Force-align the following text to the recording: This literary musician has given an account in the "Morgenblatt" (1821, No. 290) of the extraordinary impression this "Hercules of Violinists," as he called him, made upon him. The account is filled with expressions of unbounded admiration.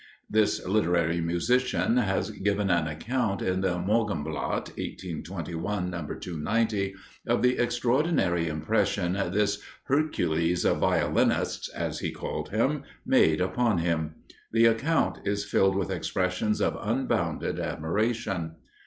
This 0.27 0.65
literary 0.65 1.21
musician 1.21 1.97
has 1.97 2.31
given 2.31 2.71
an 2.71 2.87
account 2.87 3.43
in 3.43 3.61
the 3.61 3.77
"Morgenblatt" 3.77 4.69
(1821, 4.75 5.91
No. 5.91 5.97
290) 6.07 6.95
of 7.27 7.43
the 7.43 7.59
extraordinary 7.59 8.47
impression 8.47 9.13
this 9.13 9.61
"Hercules 9.83 10.65
of 10.65 10.77
Violinists," 10.79 11.69
as 11.69 11.99
he 11.99 12.09
called 12.09 12.49
him, 12.49 12.81
made 13.05 13.41
upon 13.41 13.77
him. 13.77 14.15
The 14.51 14.65
account 14.65 15.19
is 15.23 15.45
filled 15.45 15.75
with 15.75 15.91
expressions 15.91 16.61
of 16.61 16.79
unbounded 16.81 17.59
admiration. 17.59 18.53